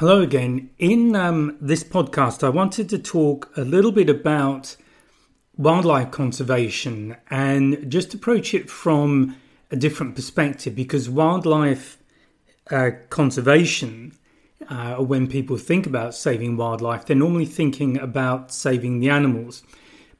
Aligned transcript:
Hello 0.00 0.22
again. 0.22 0.70
In 0.78 1.14
um, 1.14 1.58
this 1.60 1.84
podcast, 1.84 2.42
I 2.42 2.48
wanted 2.48 2.88
to 2.88 2.98
talk 2.98 3.52
a 3.54 3.60
little 3.60 3.92
bit 3.92 4.08
about 4.08 4.74
wildlife 5.58 6.10
conservation 6.10 7.18
and 7.28 7.84
just 7.92 8.14
approach 8.14 8.54
it 8.54 8.70
from 8.70 9.36
a 9.70 9.76
different 9.76 10.14
perspective 10.14 10.74
because 10.74 11.10
wildlife 11.10 11.98
uh, 12.70 12.92
conservation, 13.10 14.16
uh, 14.70 14.94
when 14.94 15.26
people 15.26 15.58
think 15.58 15.86
about 15.86 16.14
saving 16.14 16.56
wildlife, 16.56 17.04
they're 17.04 17.14
normally 17.14 17.44
thinking 17.44 17.98
about 17.98 18.54
saving 18.54 19.00
the 19.00 19.10
animals. 19.10 19.62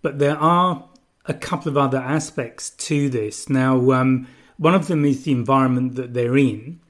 But 0.03 0.19
there 0.19 0.37
are 0.37 0.91
a 1.25 1.33
couple 1.33 1.71
of 1.71 1.79
other 1.79 1.97
aspects 1.97 2.69
to 2.69 3.09
this. 3.09 3.49
Now, 3.49 3.93
um, 3.93 4.29
one 4.59 4.75
of 4.75 4.89
them 4.89 5.07
is 5.07 5.25
the 5.25 5.33
environment 5.33 5.95
that 5.95 6.13
they're 6.13 6.37
in. 6.37 6.81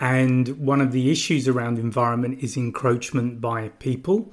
And 0.00 0.48
one 0.58 0.80
of 0.80 0.92
the 0.92 1.10
issues 1.10 1.48
around 1.48 1.78
environment 1.78 2.42
is 2.42 2.56
encroachment 2.56 3.40
by 3.40 3.68
people. 3.68 4.32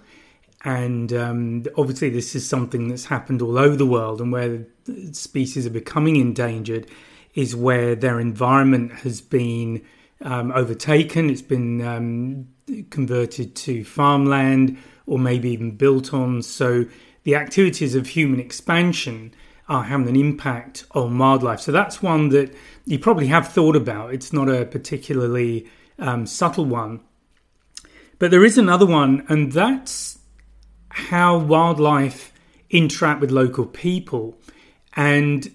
And 0.64 1.14
um, 1.14 1.66
obviously, 1.78 2.10
this 2.10 2.36
is 2.36 2.48
something 2.48 2.90
that's 2.90 3.06
happened 3.06 3.42
all 3.42 3.58
over 3.58 3.76
the 3.76 3.86
world, 3.86 4.20
and 4.20 4.32
where 4.32 4.66
species 5.12 5.66
are 5.66 5.72
becoming 5.72 6.18
endangered 6.18 6.90
is 7.34 7.56
where 7.56 7.96
their 7.96 8.20
environment 8.20 8.92
has 8.92 9.22
been 9.22 9.86
um, 10.22 10.52
overtaken, 10.52 11.30
it's 11.30 11.42
been 11.42 11.82
um, 11.82 12.48
converted 12.90 13.56
to 13.56 13.86
farmland, 13.86 14.78
or 15.06 15.18
maybe 15.18 15.50
even 15.52 15.72
built 15.72 16.14
on. 16.14 16.42
So, 16.42 16.86
the 17.24 17.36
activities 17.36 17.96
of 17.96 18.08
human 18.08 18.40
expansion 18.40 19.34
are 19.70 19.84
having 19.84 20.10
an 20.10 20.16
impact 20.16 20.86
on 20.92 21.18
wildlife. 21.18 21.62
So 21.62 21.72
that's 21.72 22.02
one 22.02 22.30
that 22.30 22.54
you 22.86 22.98
probably 22.98 23.28
have 23.28 23.48
thought 23.48 23.76
about. 23.76 24.14
It's 24.14 24.34
not 24.34 24.50
a 24.50 24.66
particularly 24.66 25.68
um, 26.00 26.26
subtle 26.26 26.66
one. 26.66 27.02
But 28.18 28.32
there 28.32 28.44
is 28.44 28.58
another 28.58 28.86
one, 28.86 29.26
and 29.30 29.52
that's 29.52 30.20
how 30.90 31.38
wildlife 31.38 32.34
interact 32.70 33.22
with 33.22 33.32
local 33.32 33.66
people. 33.66 34.38
And 34.96 35.50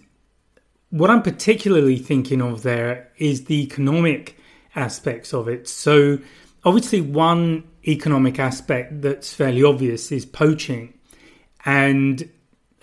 what 0.90 1.10
I'm 1.10 1.22
particularly 1.22 1.98
thinking 1.98 2.40
of 2.40 2.62
there 2.62 3.10
is 3.18 3.44
the 3.44 3.62
economic 3.62 4.38
aspects 4.76 5.34
of 5.34 5.48
it. 5.48 5.68
So, 5.68 6.18
obviously, 6.64 7.00
one 7.00 7.64
economic 7.86 8.38
aspect 8.38 9.02
that's 9.02 9.34
fairly 9.34 9.62
obvious 9.62 10.10
is 10.12 10.24
poaching. 10.24 10.94
And 11.64 12.30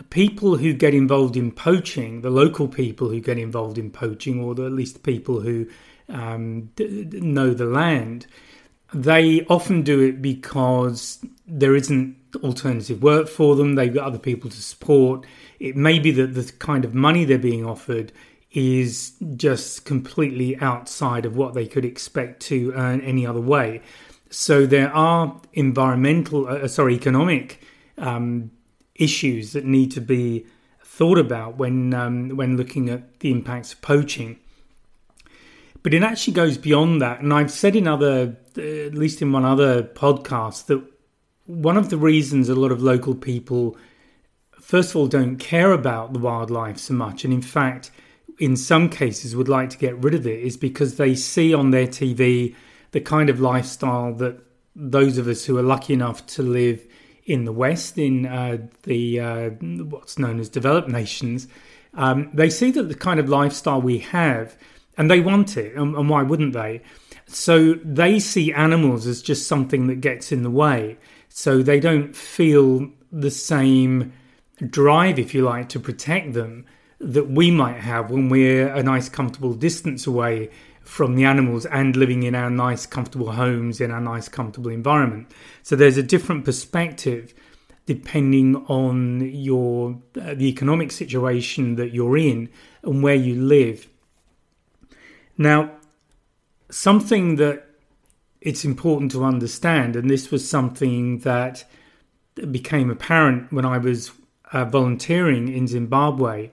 people 0.10 0.58
who 0.58 0.74
get 0.74 0.94
involved 0.94 1.38
in 1.38 1.52
poaching, 1.52 2.22
the 2.22 2.30
local 2.30 2.68
people 2.68 3.10
who 3.10 3.20
get 3.20 3.38
involved 3.38 3.78
in 3.78 3.92
poaching, 3.92 4.42
or 4.42 4.56
the, 4.56 4.66
at 4.66 4.72
least 4.72 5.04
people 5.04 5.42
who 5.42 5.68
um, 6.10 6.72
d- 6.76 7.10
know 7.14 7.54
the 7.54 7.66
land, 7.66 8.28
they 8.94 9.46
often 9.46 9.84
do 9.84 10.02
it 10.02 10.22
because 10.22 11.24
there 11.48 11.76
isn't 11.76 12.16
alternative 12.44 13.02
work 13.02 13.28
for 13.28 13.56
them. 13.56 13.76
They've 13.76 13.94
got 13.94 14.06
other 14.06 14.20
people 14.20 14.50
to 14.50 14.62
support. 14.62 15.26
It 15.60 15.76
may 15.76 16.00
be 16.00 16.12
that 16.12 16.34
the 16.34 16.52
kind 16.60 16.84
of 16.86 16.94
money 16.94 17.26
they're 17.26 17.38
being 17.38 17.66
offered 17.66 18.12
is 18.52 19.14
just 19.36 19.86
completely 19.86 20.58
outside 20.60 21.26
of 21.26 21.38
what 21.38 21.54
they 21.54 21.66
could 21.66 21.86
expect 21.86 22.42
to 22.42 22.74
earn 22.76 23.00
any 23.02 23.26
other 23.26 23.40
way. 23.40 23.82
So 24.30 24.66
there 24.66 24.94
are 24.94 25.40
environmental, 25.54 26.48
uh, 26.48 26.68
sorry, 26.68 26.96
economic 26.96 27.62
um, 27.98 28.52
issues 29.02 29.54
that 29.54 29.66
need 29.66 29.92
to 29.92 30.02
be 30.02 30.46
thought 30.84 31.18
about 31.18 31.58
when 31.58 31.94
um, 31.94 32.30
when 32.36 32.58
looking 32.58 32.90
at 32.90 33.20
the 33.20 33.32
impacts 33.32 33.74
of 33.74 33.82
poaching. 33.82 34.38
But 35.84 35.94
it 35.94 36.04
actually 36.04 36.34
goes 36.34 36.58
beyond 36.58 37.02
that, 37.02 37.22
and 37.22 37.34
I've 37.34 37.50
said 37.50 37.76
in 37.76 37.88
other, 37.88 38.38
at 38.56 38.94
least 38.94 39.22
in 39.22 39.32
one 39.32 39.46
other 39.46 39.82
podcast, 39.82 40.68
that 40.68 40.84
one 41.48 41.76
of 41.76 41.90
the 41.90 41.98
reasons 41.98 42.50
a 42.50 42.56
lot 42.56 42.72
of 42.72 42.84
local 42.84 43.16
people, 43.16 43.76
first 44.60 44.92
of 44.92 44.98
all, 44.98 45.08
don't 45.08 45.38
care 45.38 45.72
about 45.72 46.14
the 46.14 46.20
wildlife 46.20 46.78
so 46.78 46.94
much, 46.94 47.26
and 47.26 47.34
in 47.34 47.42
fact, 47.42 47.90
in 48.38 48.56
some 48.56 48.90
cases, 48.90 49.36
would 49.36 49.50
like 49.50 49.72
to 49.72 49.78
get 49.78 49.98
rid 50.04 50.14
of 50.14 50.28
it, 50.28 50.40
is 50.40 50.56
because 50.56 50.98
they 50.98 51.16
see 51.16 51.52
on 51.52 51.72
their 51.72 51.88
TV 51.88 52.56
the 52.92 53.02
kind 53.02 53.30
of 53.30 53.40
lifestyle 53.40 54.14
that 54.14 54.40
those 54.76 55.18
of 55.18 55.28
us 55.28 55.46
who 55.46 55.58
are 55.58 55.64
lucky 55.64 55.94
enough 55.94 56.26
to 56.28 56.44
live 56.44 56.86
in 57.32 57.46
the 57.46 57.52
West, 57.52 57.98
in 57.98 58.26
uh, 58.26 58.58
the 58.84 59.20
uh, 59.20 59.50
what's 59.50 60.20
known 60.20 60.40
as 60.40 60.50
developed 60.50 60.90
nations, 60.90 61.48
um, 61.94 62.30
they 62.34 62.50
see 62.50 62.72
that 62.72 62.84
the 62.84 62.96
kind 62.96 63.20
of 63.20 63.30
lifestyle 63.30 63.82
we 63.82 64.00
have, 64.00 64.58
and 64.98 65.10
they 65.10 65.20
want 65.20 65.58
it, 65.58 65.76
and, 65.76 65.96
and 65.96 66.10
why 66.10 66.24
wouldn't 66.24 66.54
they? 66.54 66.82
So 67.28 67.76
they 67.76 68.20
see 68.20 68.52
animals 68.52 69.08
as 69.08 69.22
just 69.22 69.48
something 69.48 69.88
that 69.88 70.02
gets 70.02 70.32
in 70.32 70.44
the 70.44 70.50
way. 70.50 70.98
So 71.30 71.64
they 71.64 71.80
don't 71.80 72.14
feel 72.16 72.90
the 73.12 73.32
same 73.32 74.12
drive, 74.70 75.18
if 75.18 75.34
you 75.34 75.44
like, 75.44 75.70
to 75.70 75.80
protect 75.80 76.34
them 76.34 76.66
that 77.00 77.30
we 77.30 77.50
might 77.50 77.80
have 77.80 78.12
when 78.12 78.30
we're 78.30 78.68
a 78.68 78.84
nice, 78.84 79.10
comfortable 79.10 79.54
distance 79.54 80.06
away 80.06 80.50
from 80.84 81.16
the 81.16 81.24
animals 81.24 81.66
and 81.68 81.96
living 81.96 82.24
in 82.24 82.36
our 82.36 82.50
nice, 82.50 82.86
comfortable 82.86 83.32
homes 83.32 83.80
in 83.80 83.92
our 83.92 84.02
nice, 84.02 84.28
comfortable 84.28 84.72
environment. 84.72 85.32
So 85.64 85.76
there's 85.76 85.98
a 85.98 86.04
different 86.04 86.46
perspective 86.46 87.34
depending 87.86 88.56
on 88.68 89.22
your 89.34 90.00
uh, 90.20 90.34
the 90.36 90.48
economic 90.48 90.92
situation 90.92 91.76
that 91.76 91.94
you're 91.94 92.18
in 92.18 92.50
and 92.84 93.02
where 93.04 93.16
you 93.16 93.36
live. 93.36 93.88
Now, 95.38 95.72
something 96.70 97.38
that 97.38 97.68
it's 98.40 98.64
important 98.64 99.12
to 99.12 99.24
understand, 99.24 99.96
and 99.96 100.10
this 100.10 100.32
was 100.32 100.48
something 100.48 101.20
that 101.20 101.64
became 102.52 102.90
apparent 102.90 103.52
when 103.52 103.66
I 103.66 103.78
was 103.78 104.12
uh, 104.52 104.66
volunteering 104.66 105.48
in 105.48 105.68
Zimbabwe, 105.68 106.52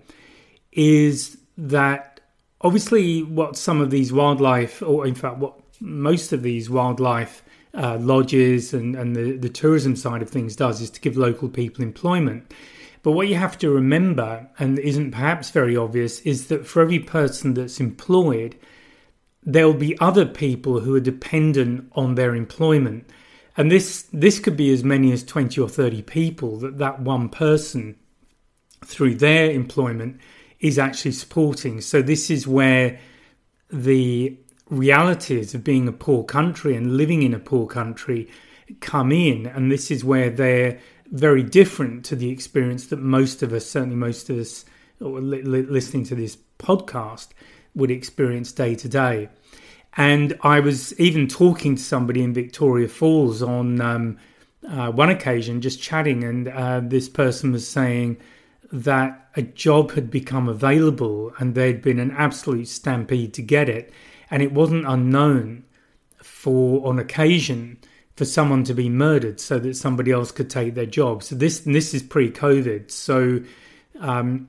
is 0.73 1.39
that 1.57 2.08
obviously, 2.61 3.23
what 3.23 3.57
some 3.57 3.81
of 3.81 3.91
these 3.91 4.13
wildlife, 4.13 4.83
or 4.83 5.07
in 5.07 5.15
fact, 5.15 5.39
what 5.39 5.59
most 5.81 6.33
of 6.33 6.43
these 6.43 6.69
wildlife 6.69 7.43
uh, 7.75 7.99
lodges 8.01 8.75
and, 8.75 8.97
and 8.97 9.15
the, 9.15 9.37
the 9.37 9.49
tourism 9.49 9.95
side 9.95 10.23
of 10.23 10.31
things 10.31 10.57
does 10.57 10.81
is 10.81 10.91
to 10.91 11.01
give 11.01 11.17
local 11.17 11.49
people 11.49 11.83
employment. 11.83 12.53
But 13.03 13.13
what 13.13 13.29
you 13.29 13.37
have 13.37 13.59
to 13.59 13.71
remember, 13.71 14.49
and 14.59 14.79
isn't 14.79 15.13
perhaps 15.13 15.51
very 15.51 15.77
obvious, 15.77 16.21
is 16.21 16.49
that 16.49 16.67
for 16.67 16.83
every 16.83 16.99
person 16.99 17.55
that's 17.55 17.81
employed, 17.81 18.57
there 19.43 19.67
will 19.67 19.75
be 19.75 19.99
other 20.01 20.27
people 20.27 20.81
who 20.81 20.95
are 20.97 21.01
dependent 21.01 21.91
on 21.93 22.17
their 22.17 22.35
employment. 22.35 23.09
And 23.57 23.71
this 23.71 24.03
this 24.13 24.39
could 24.39 24.57
be 24.57 24.73
as 24.73 24.85
many 24.85 25.13
as 25.13 25.25
20 25.25 25.61
or 25.61 25.69
30 25.69 26.03
people 26.03 26.59
that 26.59 26.79
that 26.79 27.01
one 27.01 27.29
person 27.29 27.97
through 28.85 29.17
their 29.17 29.51
employment 29.51 30.21
is 30.61 30.79
actually 30.79 31.13
supporting. 31.13 31.81
So 31.81 32.03
this 32.03 32.31
is 32.31 32.47
where 32.47 32.99
the 33.71 34.37
realities 34.69 35.55
of 35.55 35.65
being 35.65 35.89
a 35.89 35.93
poor 35.93 36.25
country 36.25 36.75
and 36.75 36.97
living 36.97 37.23
in 37.23 37.35
a 37.35 37.39
poor 37.39 37.67
country 37.67 38.29
come 38.81 39.13
in, 39.13 39.47
and 39.47 39.71
this 39.73 39.91
is 39.91 40.05
where 40.05 40.31
they're 40.31 40.79
very 41.11 41.43
different 41.43 42.05
to 42.05 42.17
the 42.17 42.31
experience 42.31 42.89
that 42.89 42.99
most 42.99 43.43
of 43.43 43.53
us, 43.53 43.65
certainly 43.65 43.97
most 43.97 44.29
of 44.29 44.39
us 44.39 44.65
li- 45.01 45.43
li- 45.43 45.63
listening 45.63 46.05
to 46.05 46.15
this 46.15 46.37
podcast, 46.59 47.29
would 47.75 47.91
experience 47.91 48.53
day 48.53 48.75
to 48.75 48.89
day. 48.89 49.29
And 49.97 50.39
I 50.43 50.61
was 50.61 50.99
even 51.01 51.29
talking 51.29 51.77
to 51.77 51.83
somebody 51.83 52.23
in 52.23 52.35
Victoria 52.35 52.89
Falls 52.89 53.43
on 53.43 53.81
um, 53.81 54.19
uh, 54.69 54.91
one 54.91 55.09
occasion, 55.09 55.61
just 55.61 55.81
chatting, 55.81 56.25
and 56.25 56.49
uh, 56.49 56.81
this 56.83 57.09
person 57.09 57.53
was 57.53 57.67
saying 57.67 58.19
that 58.71 59.29
a 59.35 59.43
job 59.43 59.93
had 59.93 60.11
become 60.11 60.49
available 60.49 61.33
and 61.39 61.55
there'd 61.55 61.83
been 61.83 61.99
an 61.99 62.11
absolute 62.11 62.69
stampede 62.69 63.33
to 63.35 63.43
get 63.43 63.69
it. 63.69 63.93
And 64.31 64.43
it 64.43 64.53
wasn't 64.53 64.87
unknown 64.87 65.65
for, 66.23 66.87
on 66.87 66.99
occasion, 66.99 67.79
for 68.17 68.25
someone 68.25 68.65
to 68.65 68.75
be 68.75 68.89
murdered 68.89 69.41
so 69.41 69.59
that 69.61 69.77
somebody 69.77 70.11
else 70.11 70.33
could 70.33 70.51
take 70.51 70.75
their 70.75 70.87
job. 70.87 71.23
So 71.23 71.37
this 71.37 71.61
this 71.61 71.95
is 71.95 72.03
pre-COVID. 72.03 72.91
So 72.91 73.41
um, 74.01 74.49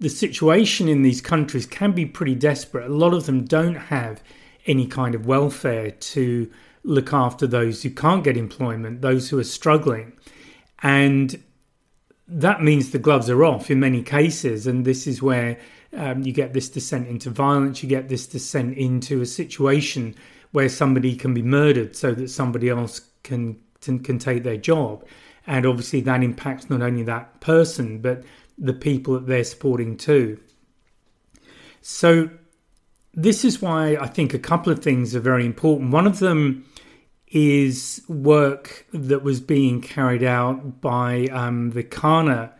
the 0.00 0.08
situation 0.08 0.88
in 0.88 1.02
these 1.02 1.20
countries 1.20 1.66
can 1.66 1.92
be 1.92 2.04
pretty 2.04 2.34
desperate. 2.34 2.90
A 2.90 2.94
lot 2.94 3.14
of 3.14 3.26
them 3.26 3.44
don't 3.44 3.76
have 3.76 4.22
any 4.66 4.86
kind 4.86 5.14
of 5.14 5.26
welfare 5.26 5.92
to 5.92 6.50
look 6.82 7.12
after 7.12 7.46
those 7.46 7.82
who 7.82 7.90
can't 7.90 8.24
get 8.24 8.36
employment, 8.36 9.02
those 9.02 9.28
who 9.28 9.38
are 9.38 9.44
struggling, 9.44 10.12
and 10.82 11.40
that 12.28 12.62
means 12.62 12.90
the 12.90 12.98
gloves 12.98 13.30
are 13.30 13.44
off 13.44 13.70
in 13.70 13.80
many 13.80 14.02
cases, 14.02 14.66
and 14.66 14.84
this 14.84 15.06
is 15.06 15.22
where 15.22 15.58
um, 15.96 16.22
you 16.22 16.32
get 16.32 16.52
this 16.52 16.68
descent 16.68 17.08
into 17.08 17.30
violence. 17.30 17.82
You 17.82 17.88
get 17.88 18.08
this 18.08 18.26
descent 18.26 18.76
into 18.76 19.20
a 19.20 19.26
situation 19.26 20.14
where 20.52 20.68
somebody 20.68 21.14
can 21.14 21.34
be 21.34 21.42
murdered 21.42 21.94
so 21.94 22.12
that 22.14 22.28
somebody 22.30 22.68
else 22.68 23.00
can 23.22 23.60
can, 23.80 24.00
can 24.00 24.18
take 24.18 24.42
their 24.42 24.56
job, 24.56 25.04
and 25.46 25.64
obviously 25.66 26.00
that 26.02 26.22
impacts 26.22 26.68
not 26.68 26.82
only 26.82 27.02
that 27.04 27.40
person 27.40 28.00
but 28.00 28.24
the 28.58 28.72
people 28.72 29.14
that 29.14 29.26
they're 29.26 29.44
supporting 29.44 29.96
too. 29.96 30.40
So 31.82 32.30
this 33.14 33.44
is 33.44 33.62
why 33.62 33.96
I 33.96 34.06
think 34.08 34.34
a 34.34 34.38
couple 34.38 34.72
of 34.72 34.80
things 34.80 35.14
are 35.14 35.20
very 35.20 35.46
important. 35.46 35.92
One 35.92 36.06
of 36.06 36.18
them 36.18 36.64
is 37.36 38.00
work 38.08 38.86
that 38.94 39.22
was 39.22 39.40
being 39.40 39.82
carried 39.82 40.22
out 40.22 40.80
by 40.80 41.26
um, 41.26 41.68
the 41.72 41.84
Kanha 41.84 42.50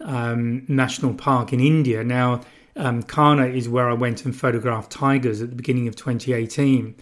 um, 0.00 0.64
National 0.66 1.14
Park 1.14 1.52
in 1.52 1.60
India. 1.60 2.02
Now, 2.02 2.40
um, 2.74 3.04
Kanha 3.04 3.54
is 3.54 3.68
where 3.68 3.88
I 3.88 3.92
went 3.92 4.24
and 4.24 4.34
photographed 4.34 4.90
tigers 4.90 5.40
at 5.40 5.50
the 5.50 5.54
beginning 5.54 5.86
of 5.86 5.94
2018. 5.94 6.96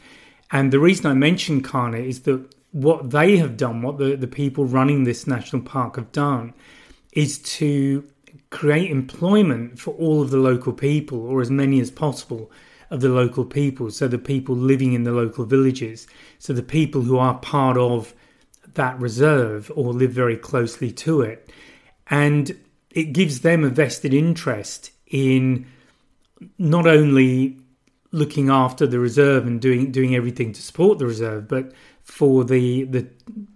And 0.53 0.71
the 0.71 0.79
reason 0.79 1.07
I 1.07 1.15
mention 1.15 1.63
Kanha 1.63 2.07
is 2.07 2.21
that 2.25 2.55
what 2.73 3.09
they 3.09 3.39
have 3.39 3.57
done, 3.57 3.81
what 3.81 3.97
the, 3.97 4.17
the 4.17 4.27
people 4.27 4.67
running 4.67 5.05
this 5.05 5.27
national 5.27 5.63
park 5.63 5.97
have 5.97 6.13
done, 6.13 6.53
is 7.13 7.39
to 7.39 8.07
create 8.51 8.91
employment 8.91 9.79
for 9.79 9.95
all 9.95 10.21
of 10.21 10.31
the 10.31 10.37
local 10.37 10.75
people, 10.75 11.27
or 11.27 11.41
as 11.41 11.51
many 11.51 11.81
as 11.81 11.91
possible 11.91 12.51
of 12.95 13.01
the 13.01 13.09
local 13.09 13.45
people. 13.45 13.91
So 13.91 14.07
the 14.07 14.19
people 14.19 14.55
living 14.55 14.93
in 14.93 15.03
the 15.03 15.13
local 15.13 15.45
villages, 15.45 16.07
so 16.39 16.53
the 16.53 16.63
people 16.63 17.03
who 17.03 17.19
are 17.19 17.35
part 17.39 17.77
of 17.77 18.15
that 18.75 18.99
reserve 19.01 19.71
or 19.75 19.93
live 19.93 20.13
very 20.13 20.37
closely 20.37 20.93
to 20.93 21.21
it. 21.21 21.51
And 22.07 22.57
it 22.91 23.13
gives 23.13 23.41
them 23.41 23.65
a 23.65 23.69
vested 23.69 24.15
interest 24.15 24.93
in 25.09 25.67
not 26.57 26.87
only 26.87 27.59
looking 28.13 28.49
after 28.49 28.87
the 28.87 29.01
reserve 29.01 29.45
and 29.45 29.61
doing 29.61 29.91
doing 29.91 30.15
everything 30.15 30.53
to 30.53 30.63
support 30.63 30.99
the 31.01 31.07
reserve, 31.07 31.49
but 31.49 31.73
for 32.05 32.45
the 32.45 32.85
the 32.85 33.09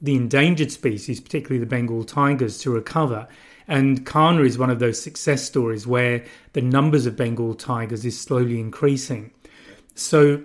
the 0.03 0.17
endangered 0.17 0.73
species, 0.73 1.21
particularly 1.21 1.61
the 1.61 1.67
Bengal 1.67 2.03
tigers, 2.03 2.59
to 2.59 2.73
recover. 2.73 3.29
And 3.69 4.07
Kanha 4.07 4.47
is 4.47 4.59
one 4.59 4.71
of 4.71 4.79
those 4.79 5.01
success 5.01 5.45
stories 5.45 5.87
where 5.87 6.25
the 6.55 6.63
numbers 6.63 7.05
of 7.07 7.17
Bengal 7.17 7.55
tigers 7.55 8.05
is 8.05 8.19
slowly 8.19 8.59
increasing. 8.59 9.31
So, 9.95 10.43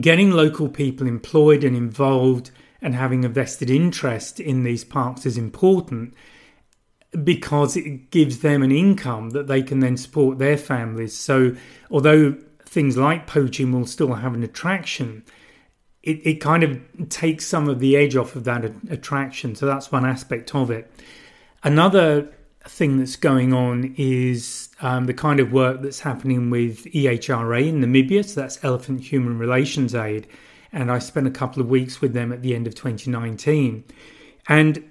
getting 0.00 0.30
local 0.30 0.68
people 0.68 1.06
employed 1.06 1.62
and 1.62 1.76
involved 1.76 2.50
and 2.80 2.94
having 2.94 3.24
a 3.24 3.28
vested 3.28 3.70
interest 3.70 4.40
in 4.40 4.64
these 4.64 4.84
parks 4.84 5.26
is 5.26 5.38
important 5.38 6.14
because 7.22 7.76
it 7.76 8.10
gives 8.10 8.40
them 8.40 8.62
an 8.62 8.72
income 8.72 9.30
that 9.30 9.46
they 9.46 9.62
can 9.62 9.80
then 9.80 9.96
support 9.96 10.38
their 10.38 10.56
families. 10.56 11.14
So, 11.14 11.54
although 11.90 12.36
things 12.64 12.96
like 12.96 13.26
poaching 13.26 13.70
will 13.70 13.86
still 13.86 14.14
have 14.14 14.34
an 14.34 14.42
attraction, 14.42 15.24
it, 16.02 16.26
it 16.26 16.34
kind 16.40 16.62
of 16.62 17.08
takes 17.08 17.46
some 17.46 17.68
of 17.68 17.80
the 17.80 17.96
edge 17.96 18.16
off 18.16 18.34
of 18.34 18.44
that 18.44 18.64
attraction. 18.90 19.54
So 19.54 19.66
that's 19.66 19.92
one 19.92 20.04
aspect 20.04 20.54
of 20.54 20.70
it. 20.70 20.90
Another 21.64 22.28
thing 22.66 22.98
that's 22.98 23.16
going 23.16 23.52
on 23.52 23.94
is 23.96 24.68
um, 24.80 25.06
the 25.06 25.14
kind 25.14 25.40
of 25.40 25.52
work 25.52 25.82
that's 25.82 26.00
happening 26.00 26.50
with 26.50 26.84
EHRA 26.84 27.68
in 27.68 27.80
Namibia. 27.80 28.24
So 28.24 28.40
that's 28.40 28.62
Elephant 28.62 29.00
Human 29.00 29.38
Relations 29.38 29.94
Aid. 29.94 30.26
And 30.72 30.90
I 30.90 30.98
spent 30.98 31.26
a 31.26 31.30
couple 31.30 31.62
of 31.62 31.68
weeks 31.68 32.00
with 32.00 32.12
them 32.12 32.32
at 32.32 32.42
the 32.42 32.54
end 32.54 32.66
of 32.66 32.74
2019. 32.74 33.84
And 34.48 34.90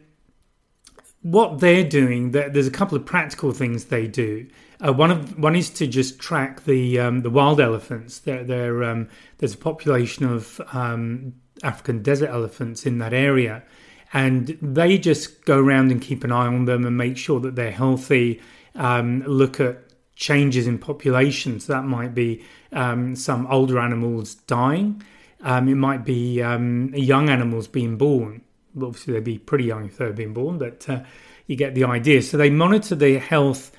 what 1.21 1.59
they're 1.59 1.87
doing, 1.87 2.31
there's 2.31 2.67
a 2.67 2.71
couple 2.71 2.97
of 2.97 3.05
practical 3.05 3.51
things 3.51 3.85
they 3.85 4.07
do. 4.07 4.47
Uh, 4.85 4.91
one 4.91 5.11
of 5.11 5.37
one 5.39 5.55
is 5.55 5.69
to 5.69 5.87
just 5.87 6.19
track 6.19 6.65
the 6.65 6.99
um, 6.99 7.21
the 7.21 7.29
wild 7.29 7.61
elephants. 7.61 8.19
They're, 8.19 8.43
they're, 8.43 8.83
um, 8.83 9.07
there's 9.37 9.53
a 9.53 9.57
population 9.57 10.25
of 10.25 10.59
um, 10.73 11.33
African 11.63 12.03
desert 12.03 12.29
elephants 12.29 12.85
in 12.85 12.97
that 12.97 13.13
area, 13.13 13.63
and 14.13 14.57
they 14.61 14.97
just 14.97 15.43
go 15.45 15.59
around 15.59 15.91
and 15.91 16.01
keep 16.01 16.23
an 16.23 16.31
eye 16.31 16.47
on 16.47 16.65
them 16.65 16.85
and 16.85 16.95
make 16.95 17.17
sure 17.17 17.39
that 17.41 17.55
they're 17.55 17.71
healthy. 17.71 18.39
Um, 18.75 19.23
look 19.23 19.59
at 19.59 19.79
changes 20.15 20.67
in 20.67 20.77
populations. 20.77 21.65
That 21.67 21.83
might 21.83 22.13
be 22.13 22.43
um, 22.71 23.15
some 23.15 23.47
older 23.47 23.79
animals 23.79 24.35
dying. 24.35 25.01
Um, 25.41 25.67
it 25.67 25.75
might 25.75 26.05
be 26.05 26.35
young 26.35 27.29
animals 27.29 27.67
being 27.67 27.97
born. 27.97 28.41
Obviously, 28.81 29.13
they'd 29.13 29.23
be 29.23 29.39
pretty 29.39 29.65
young 29.65 29.85
if 29.85 29.97
they've 29.97 30.15
been 30.15 30.33
born, 30.33 30.57
but 30.57 30.87
uh, 30.89 31.01
you 31.47 31.55
get 31.55 31.75
the 31.75 31.83
idea. 31.83 32.21
So 32.21 32.37
they 32.37 32.49
monitor 32.49 32.95
the 32.95 33.17
health 33.17 33.71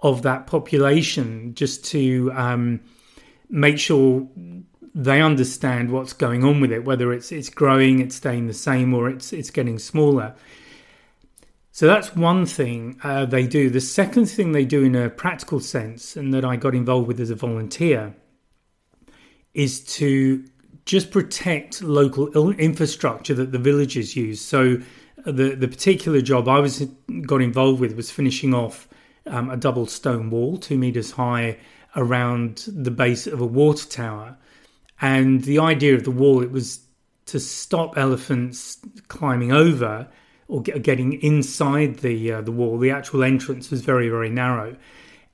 of 0.00 0.22
that 0.22 0.46
population 0.46 1.54
just 1.54 1.84
to 1.86 2.32
um, 2.34 2.80
make 3.48 3.78
sure 3.78 4.26
they 4.94 5.22
understand 5.22 5.90
what's 5.90 6.12
going 6.12 6.44
on 6.44 6.60
with 6.60 6.72
it, 6.72 6.84
whether 6.84 7.12
it's 7.12 7.32
it's 7.32 7.48
growing, 7.48 8.00
it's 8.00 8.16
staying 8.16 8.46
the 8.46 8.54
same, 8.54 8.92
or 8.92 9.08
it's 9.08 9.32
it's 9.32 9.50
getting 9.50 9.78
smaller. 9.78 10.34
So 11.70 11.86
that's 11.86 12.14
one 12.14 12.44
thing 12.44 12.98
uh, 13.02 13.24
they 13.24 13.46
do. 13.46 13.70
The 13.70 13.80
second 13.80 14.26
thing 14.26 14.52
they 14.52 14.66
do 14.66 14.84
in 14.84 14.94
a 14.94 15.08
practical 15.08 15.58
sense, 15.58 16.16
and 16.16 16.34
that 16.34 16.44
I 16.44 16.56
got 16.56 16.74
involved 16.74 17.08
with 17.08 17.18
as 17.18 17.30
a 17.30 17.34
volunteer, 17.34 18.14
is 19.54 19.82
to 19.96 20.44
just 20.84 21.10
protect 21.10 21.82
local 21.82 22.50
infrastructure 22.52 23.34
that 23.34 23.52
the 23.52 23.58
villagers 23.58 24.14
use. 24.14 24.40
So 24.40 24.78
the 25.24 25.54
the 25.54 25.68
particular 25.68 26.20
job 26.20 26.48
I 26.48 26.58
was 26.60 26.86
got 27.22 27.40
involved 27.40 27.80
with 27.80 27.96
was 27.96 28.10
finishing 28.10 28.52
off 28.52 28.88
um, 29.26 29.48
a 29.48 29.56
double 29.56 29.86
stone 29.86 30.28
wall, 30.28 30.58
two 30.58 30.76
meters 30.76 31.12
high, 31.12 31.56
around 31.96 32.64
the 32.66 32.90
base 32.90 33.26
of 33.26 33.40
a 33.40 33.46
water 33.46 33.88
tower. 33.88 34.36
And 35.02 35.42
the 35.42 35.58
idea 35.58 35.94
of 35.94 36.04
the 36.04 36.12
wall 36.12 36.42
it 36.42 36.52
was 36.52 36.80
to 37.26 37.40
stop 37.40 37.98
elephants 37.98 38.78
climbing 39.08 39.52
over 39.52 40.08
or 40.48 40.62
get, 40.62 40.82
getting 40.82 41.14
inside 41.14 41.98
the 41.98 42.32
uh, 42.32 42.40
the 42.40 42.52
wall. 42.52 42.78
The 42.78 42.90
actual 42.90 43.24
entrance 43.24 43.70
was 43.70 43.82
very 43.82 44.08
very 44.08 44.30
narrow, 44.30 44.76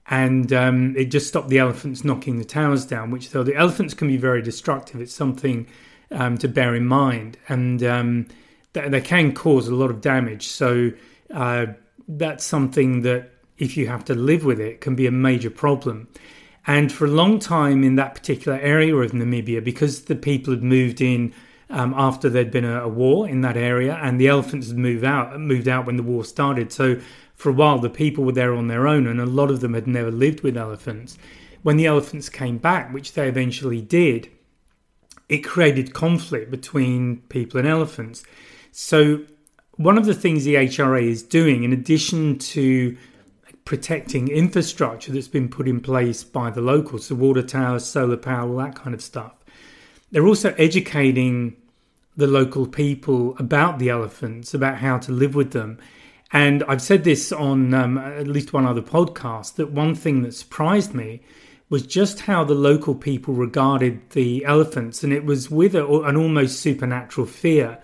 and 0.07 0.53
um, 0.53 0.97
it 0.97 1.07
just 1.07 1.29
stopped 1.29 1.51
the 1.51 1.59
elephants 1.59 2.03
knocking 2.03 2.39
the 2.39 2.45
towers 2.45 2.87
down. 2.87 3.11
Which 3.11 3.31
though 3.31 3.43
the 3.43 3.57
elephants 3.57 3.95
can 3.95 4.09
be 4.09 4.17
very 4.17 4.41
destructive, 4.41 5.01
it's 5.03 5.15
something 5.15 5.67
um, 6.11 6.39
to 6.39 6.49
bear 6.49 6.75
in 6.75 6.87
mind, 6.87 7.37
and 7.49 7.83
um, 7.83 8.27
they, 8.73 8.89
they, 8.89 9.03
can 9.03 9.35
cause 9.35 9.69
a 9.69 9.75
lot 9.75 9.91
of 9.91 10.01
damage. 10.01 10.49
So 10.49 10.93
uh, 11.33 11.67
that's 12.07 12.45
something 12.45 13.03
that 13.03 13.33
if 13.59 13.77
you 13.77 13.87
have 13.89 14.05
to 14.07 14.15
live 14.15 14.45
with 14.45 14.61
it, 14.61 14.81
can 14.81 14.95
be 14.95 15.07
a 15.07 15.11
major 15.11 15.51
problem. 15.51 16.09
And 16.69 16.93
for 16.93 17.07
a 17.07 17.11
long 17.11 17.39
time 17.39 17.83
in 17.83 17.97
that 17.97 18.15
particular 18.15 18.59
area 18.59 18.95
of 18.95 19.13
Namibia, 19.13 19.65
because 19.65 20.03
the 20.03 20.15
people 20.15 20.53
had 20.53 20.63
moved 20.63 21.01
in 21.01 21.33
um, 21.71 21.95
after 21.97 22.29
there'd 22.29 22.51
been 22.51 22.67
a, 22.67 22.83
a, 22.83 22.89
war 22.89 23.27
in 23.27 23.41
that 23.41 23.57
area, 23.57 23.99
and 24.03 24.21
the 24.21 24.29
elephants 24.29 24.69
had 24.69 24.77
moved 24.77 25.03
out 25.03 25.41
moved 25.41 25.67
out 25.67 25.87
when 25.87 25.97
the 25.97 26.03
war 26.03 26.25
started. 26.25 26.71
So 26.71 27.01
for 27.37 27.49
a 27.49 27.55
while, 27.55 27.79
the 27.79 27.89
people 27.89 28.23
were 28.23 28.33
there 28.33 28.55
on 28.55 28.69
their 28.69 28.87
own, 28.87 29.07
and 29.07 29.19
a 29.19 29.25
lot 29.25 29.51
of 29.51 29.61
them 29.61 29.73
had 29.73 29.87
never 29.87 30.11
lived 30.11 30.43
with 30.43 30.59
elephants. 30.59 31.17
When 31.63 31.79
the 31.79 31.87
elephants 31.87 32.29
came 32.29 32.59
back, 32.59 32.93
which 32.93 33.15
they 33.15 33.29
eventually 33.29 33.81
did, 33.81 34.31
it 35.31 35.39
created 35.39 35.95
conflict 35.95 36.51
between 36.51 37.23
people 37.31 37.59
and 37.59 37.69
elephants. 37.69 38.25
So 38.73 39.23
one 39.77 39.97
of 39.97 40.05
the 40.05 40.15
things 40.15 40.45
the 40.45 40.57
EHRA 40.57 41.03
is 41.03 41.23
doing, 41.23 41.65
in 41.65 41.73
addition 41.73 42.39
to 42.39 42.95
protecting 43.69 44.29
infrastructure 44.29 45.13
that's 45.13 45.29
been 45.29 45.47
put 45.47 45.69
in 45.69 45.79
place 45.79 46.25
by 46.25 46.49
the 46.49 46.63
locals, 46.63 47.09
the 47.09 47.15
water 47.15 47.43
towers, 47.43 47.85
solar 47.85 48.17
power, 48.17 48.49
all 48.49 48.57
that 48.57 48.75
kind 48.75 48.95
of 48.95 49.03
stuff. 49.03 49.35
They're 50.11 50.27
also 50.27 50.55
educating 50.55 51.55
the 52.17 52.27
local 52.27 52.67
people 52.67 53.37
about 53.39 53.79
the 53.79 53.91
elephants, 53.91 54.55
about 54.55 54.79
how 54.79 54.97
to 54.97 55.13
live 55.13 55.35
with 55.35 55.51
them. 55.51 55.79
And 56.33 56.65
I've 56.65 56.81
said 56.81 57.05
this 57.05 57.31
on 57.31 57.75
um, 57.75 57.99
at 57.99 58.27
least 58.27 58.55
one 58.55 58.65
other 58.65 58.81
podcast 58.81 59.57
that 59.57 59.71
one 59.71 59.95
thing 59.95 60.23
that 60.23 60.33
surprised 60.33 60.95
me 60.95 61.21
was 61.69 61.83
just 61.83 62.21
how 62.21 62.45
the 62.45 62.55
local 62.55 62.95
people 62.95 63.35
regarded 63.35 64.01
the 64.13 64.47
elephants, 64.47 65.05
and 65.05 65.13
it 65.13 65.27
was 65.27 65.51
with 65.51 65.75
a, 65.75 65.87
an 66.05 66.17
almost 66.17 66.61
supernatural 66.61 67.27
fear. 67.27 67.77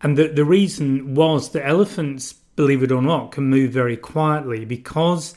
And 0.00 0.16
the, 0.16 0.28
the 0.28 0.46
reason 0.46 1.14
was 1.14 1.50
that 1.50 1.66
elephants 1.66 2.36
believe 2.56 2.82
it 2.82 2.92
or 2.92 3.02
not, 3.02 3.32
can 3.32 3.44
move 3.44 3.72
very 3.72 3.96
quietly 3.96 4.64
because 4.64 5.34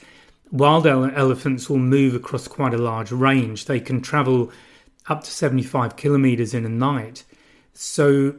wild 0.51 0.87
ele- 0.87 1.11
elephants 1.15 1.69
will 1.69 1.79
move 1.79 2.15
across 2.15 2.47
quite 2.47 2.73
a 2.73 2.77
large 2.77 3.11
range. 3.11 3.65
They 3.65 3.79
can 3.79 4.01
travel 4.01 4.51
up 5.07 5.23
to 5.23 5.31
75 5.31 5.95
kilometers 5.95 6.53
in 6.53 6.65
a 6.65 6.69
night. 6.69 7.23
So 7.73 8.35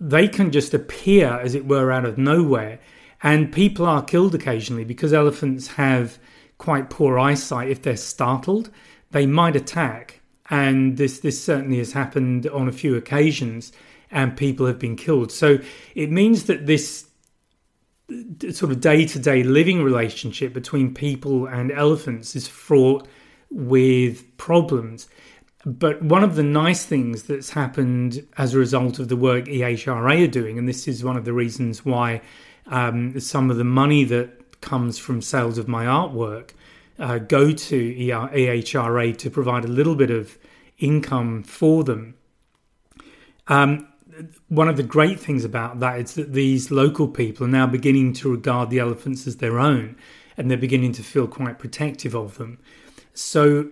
they 0.00 0.28
can 0.28 0.50
just 0.50 0.74
appear, 0.74 1.28
as 1.28 1.54
it 1.54 1.66
were, 1.66 1.92
out 1.92 2.04
of 2.04 2.18
nowhere. 2.18 2.78
And 3.22 3.52
people 3.52 3.86
are 3.86 4.02
killed 4.02 4.34
occasionally 4.34 4.84
because 4.84 5.12
elephants 5.12 5.68
have 5.68 6.18
quite 6.58 6.90
poor 6.90 7.18
eyesight. 7.18 7.70
If 7.70 7.82
they're 7.82 7.96
startled, 7.96 8.70
they 9.10 9.26
might 9.26 9.56
attack. 9.56 10.20
And 10.48 10.96
this, 10.96 11.20
this 11.20 11.42
certainly 11.42 11.78
has 11.78 11.92
happened 11.92 12.46
on 12.46 12.68
a 12.68 12.72
few 12.72 12.94
occasions, 12.94 13.72
and 14.10 14.36
people 14.36 14.66
have 14.66 14.78
been 14.78 14.96
killed. 14.96 15.32
So 15.32 15.58
it 15.94 16.10
means 16.12 16.44
that 16.44 16.66
this 16.66 17.06
sort 18.52 18.70
of 18.72 18.80
day 18.80 19.04
to 19.06 19.18
day 19.18 19.42
living 19.42 19.82
relationship 19.82 20.52
between 20.52 20.94
people 20.94 21.46
and 21.46 21.72
elephants 21.72 22.36
is 22.36 22.46
fraught 22.46 23.06
with 23.50 24.36
problems. 24.36 25.08
But 25.64 26.00
one 26.00 26.22
of 26.22 26.36
the 26.36 26.44
nice 26.44 26.86
things 26.86 27.24
that's 27.24 27.50
happened 27.50 28.24
as 28.38 28.54
a 28.54 28.58
result 28.58 29.00
of 29.00 29.08
the 29.08 29.16
work 29.16 29.46
EHRA 29.46 30.24
are 30.24 30.30
doing, 30.30 30.58
and 30.58 30.68
this 30.68 30.86
is 30.86 31.02
one 31.02 31.16
of 31.16 31.24
the 31.24 31.32
reasons 31.32 31.84
why 31.84 32.22
um, 32.66 33.18
some 33.18 33.50
of 33.50 33.56
the 33.56 33.64
money 33.64 34.04
that 34.04 34.60
comes 34.60 34.98
from 34.98 35.20
sales 35.20 35.58
of 35.58 35.66
my 35.66 35.84
artwork 35.84 36.50
uh, 36.98 37.18
go 37.18 37.50
to 37.50 37.94
EHRA 37.94 39.16
to 39.18 39.30
provide 39.30 39.64
a 39.64 39.68
little 39.68 39.96
bit 39.96 40.10
of 40.10 40.38
income 40.78 41.42
for 41.42 41.82
them. 41.82 42.14
Um, 43.48 43.88
one 44.48 44.68
of 44.68 44.76
the 44.76 44.82
great 44.82 45.20
things 45.20 45.44
about 45.44 45.80
that 45.80 46.00
is 46.00 46.14
that 46.14 46.32
these 46.32 46.70
local 46.70 47.08
people 47.08 47.46
are 47.46 47.50
now 47.50 47.66
beginning 47.66 48.12
to 48.14 48.30
regard 48.30 48.70
the 48.70 48.78
elephants 48.78 49.26
as 49.26 49.36
their 49.36 49.58
own 49.58 49.96
and 50.36 50.50
they're 50.50 50.58
beginning 50.58 50.92
to 50.92 51.02
feel 51.02 51.26
quite 51.26 51.58
protective 51.58 52.14
of 52.14 52.38
them. 52.38 52.58
So 53.14 53.70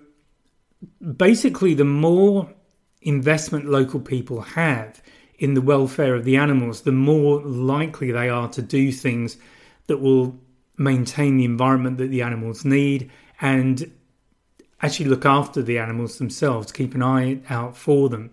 basically, 1.16 1.74
the 1.74 1.84
more 1.84 2.52
investment 3.02 3.66
local 3.66 4.00
people 4.00 4.40
have 4.40 5.02
in 5.38 5.54
the 5.54 5.60
welfare 5.60 6.14
of 6.14 6.24
the 6.24 6.36
animals, 6.36 6.82
the 6.82 6.92
more 6.92 7.40
likely 7.42 8.10
they 8.12 8.28
are 8.28 8.48
to 8.48 8.62
do 8.62 8.92
things 8.92 9.36
that 9.86 9.98
will 9.98 10.38
maintain 10.78 11.36
the 11.36 11.44
environment 11.44 11.98
that 11.98 12.08
the 12.08 12.22
animals 12.22 12.64
need 12.64 13.10
and 13.40 13.92
actually 14.80 15.06
look 15.06 15.24
after 15.24 15.62
the 15.62 15.78
animals 15.78 16.18
themselves, 16.18 16.72
keep 16.72 16.94
an 16.94 17.02
eye 17.02 17.40
out 17.48 17.76
for 17.76 18.08
them. 18.08 18.30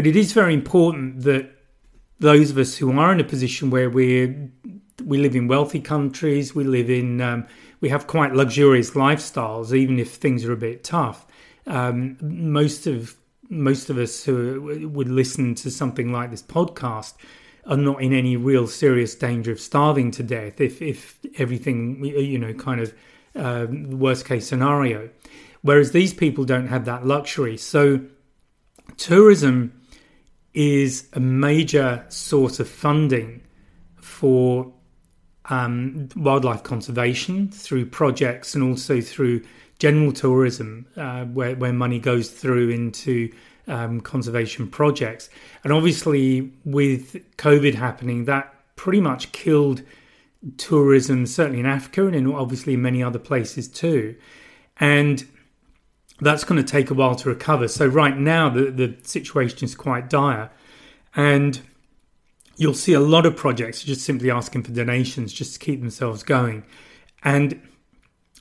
But 0.00 0.06
it 0.06 0.16
is 0.16 0.32
very 0.32 0.54
important 0.54 1.24
that 1.24 1.50
those 2.20 2.50
of 2.50 2.56
us 2.56 2.78
who 2.78 2.90
are 2.98 3.12
in 3.12 3.20
a 3.20 3.24
position 3.24 3.68
where 3.68 3.90
we 3.90 4.34
we 5.04 5.18
live 5.18 5.36
in 5.36 5.46
wealthy 5.46 5.78
countries, 5.78 6.54
we 6.54 6.64
live 6.64 6.88
in 6.88 7.20
um, 7.20 7.46
we 7.82 7.90
have 7.90 8.06
quite 8.06 8.32
luxurious 8.32 8.92
lifestyles, 8.92 9.74
even 9.74 9.98
if 9.98 10.14
things 10.14 10.42
are 10.46 10.52
a 10.52 10.56
bit 10.56 10.84
tough. 10.84 11.26
Um, 11.66 12.16
most 12.22 12.86
of 12.86 13.14
most 13.50 13.90
of 13.90 13.98
us 13.98 14.24
who 14.24 14.88
would 14.90 15.10
listen 15.10 15.54
to 15.56 15.70
something 15.70 16.10
like 16.10 16.30
this 16.30 16.42
podcast 16.42 17.12
are 17.66 17.76
not 17.76 18.00
in 18.00 18.14
any 18.14 18.38
real 18.38 18.66
serious 18.66 19.14
danger 19.14 19.52
of 19.52 19.60
starving 19.60 20.10
to 20.12 20.22
death 20.22 20.62
if 20.62 20.80
if 20.80 21.18
everything 21.36 22.02
you 22.02 22.38
know 22.38 22.54
kind 22.54 22.80
of 22.80 22.94
uh, 23.36 23.66
worst 23.70 24.24
case 24.24 24.48
scenario 24.48 25.10
whereas 25.60 25.92
these 25.92 26.14
people 26.14 26.46
don't 26.46 26.68
have 26.68 26.86
that 26.86 27.04
luxury 27.04 27.58
so 27.58 28.00
tourism 28.96 29.74
is 30.54 31.08
a 31.12 31.20
major 31.20 32.04
source 32.08 32.60
of 32.60 32.68
funding 32.68 33.40
for 34.00 34.72
um, 35.46 36.08
wildlife 36.16 36.62
conservation 36.62 37.48
through 37.48 37.86
projects 37.86 38.54
and 38.54 38.62
also 38.62 39.00
through 39.00 39.42
general 39.78 40.12
tourism, 40.12 40.86
uh, 40.96 41.24
where, 41.24 41.54
where 41.56 41.72
money 41.72 41.98
goes 41.98 42.30
through 42.30 42.68
into 42.70 43.32
um, 43.66 44.00
conservation 44.00 44.68
projects. 44.68 45.30
And 45.64 45.72
obviously, 45.72 46.52
with 46.64 47.14
COVID 47.36 47.74
happening, 47.74 48.24
that 48.26 48.54
pretty 48.76 49.00
much 49.00 49.32
killed 49.32 49.82
tourism, 50.56 51.26
certainly 51.26 51.60
in 51.60 51.66
Africa 51.66 52.06
and 52.06 52.16
in 52.16 52.32
obviously 52.32 52.76
many 52.76 53.02
other 53.02 53.18
places 53.18 53.68
too. 53.68 54.16
And 54.78 55.26
that's 56.20 56.44
going 56.44 56.62
to 56.62 56.68
take 56.68 56.90
a 56.90 56.94
while 56.94 57.14
to 57.16 57.28
recover. 57.28 57.68
So, 57.68 57.86
right 57.86 58.16
now, 58.16 58.48
the, 58.48 58.70
the 58.70 58.96
situation 59.02 59.64
is 59.64 59.74
quite 59.74 60.08
dire. 60.08 60.50
And 61.16 61.60
you'll 62.56 62.74
see 62.74 62.92
a 62.92 63.00
lot 63.00 63.26
of 63.26 63.36
projects 63.36 63.82
just 63.82 64.02
simply 64.02 64.30
asking 64.30 64.62
for 64.64 64.72
donations 64.72 65.32
just 65.32 65.54
to 65.54 65.58
keep 65.58 65.80
themselves 65.80 66.22
going. 66.22 66.64
And 67.24 67.60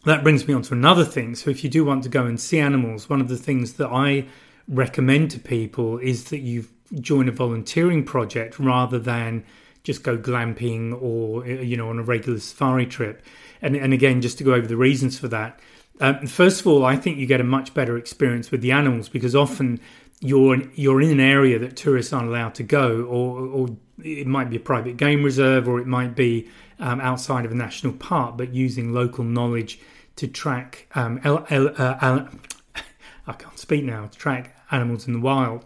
that 0.05 0.23
brings 0.23 0.47
me 0.47 0.53
on 0.53 0.61
to 0.63 0.73
another 0.73 1.05
thing. 1.05 1.35
So, 1.35 1.49
if 1.49 1.63
you 1.63 1.69
do 1.69 1.85
want 1.85 2.03
to 2.03 2.09
go 2.09 2.25
and 2.25 2.39
see 2.39 2.59
animals, 2.59 3.09
one 3.09 3.21
of 3.21 3.29
the 3.29 3.37
things 3.37 3.73
that 3.73 3.89
I 3.89 4.27
recommend 4.67 5.31
to 5.31 5.39
people 5.39 5.97
is 5.97 6.25
that 6.25 6.39
you 6.39 6.67
join 6.99 7.29
a 7.29 7.31
volunteering 7.31 8.03
project 8.03 8.59
rather 8.59 8.99
than 8.99 9.43
just 9.83 10.03
go 10.03 10.17
glamping 10.17 10.99
or 11.01 11.45
you 11.47 11.77
know 11.77 11.89
on 11.89 11.99
a 11.99 12.03
regular 12.03 12.39
safari 12.39 12.85
trip. 12.85 13.23
And 13.61 13.75
and 13.75 13.93
again, 13.93 14.21
just 14.21 14.37
to 14.39 14.43
go 14.43 14.53
over 14.53 14.67
the 14.67 14.77
reasons 14.77 15.17
for 15.17 15.27
that. 15.29 15.59
Um, 15.99 16.25
first 16.27 16.61
of 16.61 16.67
all, 16.67 16.85
I 16.85 16.95
think 16.95 17.17
you 17.17 17.25
get 17.25 17.41
a 17.41 17.45
much 17.45 17.73
better 17.73 17.97
experience 17.97 18.51
with 18.51 18.61
the 18.61 18.71
animals 18.71 19.09
because 19.09 19.35
often 19.35 19.79
you're 20.21 20.61
you're 20.73 21.01
in 21.01 21.11
an 21.11 21.19
area 21.19 21.59
that 21.59 21.75
tourists 21.75 22.13
aren't 22.13 22.27
allowed 22.27 22.55
to 22.55 22.63
go, 22.63 23.03
or 23.03 23.39
or 23.39 23.67
it 24.03 24.27
might 24.27 24.49
be 24.49 24.55
a 24.55 24.61
private 24.61 24.97
game 24.97 25.23
reserve, 25.23 25.67
or 25.67 25.79
it 25.79 25.87
might 25.87 26.15
be 26.15 26.47
um, 26.79 27.01
outside 27.01 27.45
of 27.45 27.51
a 27.51 27.55
national 27.55 27.93
park, 27.93 28.37
but 28.37 28.53
using 28.53 28.93
local 28.93 29.23
knowledge 29.23 29.79
to 30.15 30.27
track 30.27 30.87
um, 30.95 31.19
el, 31.23 31.45
el, 31.49 31.69
uh, 31.77 32.27
I 33.27 33.33
can't 33.33 33.59
speak 33.59 33.83
now 33.83 34.07
to 34.07 34.17
track 34.17 34.55
animals 34.71 35.07
in 35.07 35.13
the 35.13 35.19
wild. 35.19 35.65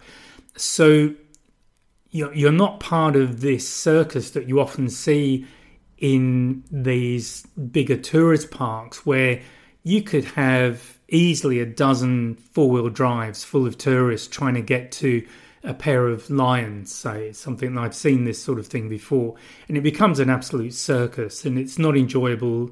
So 0.56 1.14
you're 2.10 2.34
you're 2.34 2.52
not 2.52 2.80
part 2.80 3.16
of 3.16 3.42
this 3.42 3.68
circus 3.68 4.32
that 4.32 4.48
you 4.48 4.60
often 4.60 4.90
see 4.90 5.46
in 5.98 6.64
these 6.72 7.46
bigger 7.72 7.98
tourist 7.98 8.52
parks 8.52 9.06
where 9.06 9.42
you 9.84 10.02
could 10.02 10.26
have 10.26 10.98
easily 11.10 11.60
a 11.60 11.66
dozen 11.66 12.36
four 12.36 12.70
wheel 12.70 12.90
drives 12.90 13.44
full 13.44 13.68
of 13.68 13.78
tourists 13.78 14.28
trying 14.28 14.56
to 14.56 14.62
get 14.62 14.92
to 14.92 15.26
a 15.64 15.74
pair 15.74 16.08
of 16.08 16.30
lions, 16.30 16.94
say, 16.94 17.32
something 17.32 17.78
I've 17.78 17.96
seen 17.96 18.26
this 18.26 18.42
sort 18.42 18.60
of 18.60 18.68
thing 18.68 18.90
before. 18.90 19.36
And 19.68 19.78
it 19.78 19.82
becomes 19.82 20.20
an 20.20 20.30
absolute 20.30 20.74
circus, 20.74 21.46
and 21.46 21.58
it's 21.58 21.80
not 21.80 21.96
enjoyable 21.96 22.72